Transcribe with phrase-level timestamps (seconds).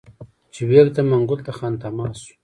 [0.53, 2.29] چي یې وکتل منګول ته خامتما سو